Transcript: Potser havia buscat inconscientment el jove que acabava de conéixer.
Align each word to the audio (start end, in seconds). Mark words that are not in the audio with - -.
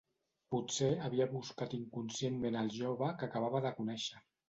Potser 0.55 0.89
havia 1.09 1.27
buscat 1.35 1.77
inconscientment 1.81 2.61
el 2.65 2.75
jove 2.81 3.15
que 3.23 3.33
acabava 3.33 3.67
de 3.71 3.79
conéixer. 3.81 4.29